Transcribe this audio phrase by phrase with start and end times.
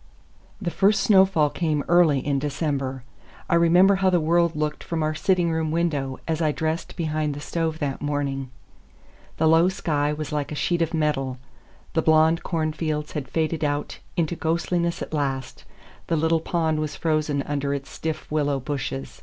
[0.00, 3.04] IX THE first snowfall came early in December.
[3.50, 7.34] I remember how the world looked from our sitting room window as I dressed behind
[7.34, 8.48] the stove that morning:
[9.36, 11.36] the low sky was like a sheet of metal;
[11.92, 15.64] the blond cornfields had faded out into ghostliness at last;
[16.06, 19.20] the little pond was frozen under its stiff willow bushes.